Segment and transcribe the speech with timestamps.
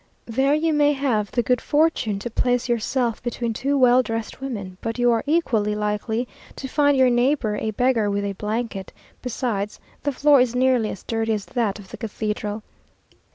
[0.25, 4.77] There you may have the good fortune to place yourself between two well dressed women,
[4.81, 8.91] but you are equally likely to find your neighbour a beggar with a blanket;
[9.21, 12.63] besides, the floor is nearly as dirty as that of the cathedral.